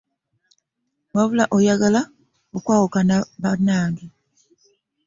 Wabula 1.15 1.45
oyagala 1.57 2.01
okuwakana 2.57 3.15
banange. 3.41 4.05